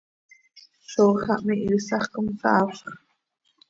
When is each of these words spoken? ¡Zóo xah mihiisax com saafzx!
¡Zóo 0.91 1.13
xah 1.23 1.39
mihiisax 1.45 2.03
com 2.13 2.25
saafzx! 2.41 2.79